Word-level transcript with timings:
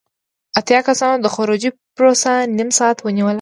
اتیا 0.59 0.79
کسانو 0.87 1.15
د 1.21 1.27
خروجی 1.35 1.69
پروسه 1.95 2.33
نیم 2.57 2.69
ساعت 2.79 2.97
ونیوله. 3.01 3.29